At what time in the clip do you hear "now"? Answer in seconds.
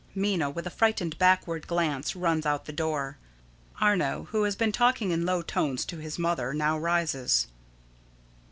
6.55-6.75